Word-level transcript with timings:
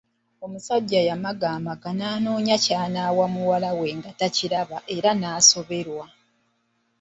Omusajja 0.45 0.99
yamagaamaga 1.09 1.89
anoonye 2.13 2.55
ky’anaawa 2.63 3.25
muwala 3.33 3.69
we 3.79 3.87
nga 3.97 4.11
takiraba 4.19 4.77
era 4.95 5.11
n’asoberwa. 5.15 6.05